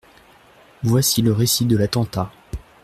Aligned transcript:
Voici 0.81 1.21
le 1.21 1.31
récit 1.31 1.67
de 1.67 1.77
l’attentat. 1.77 2.31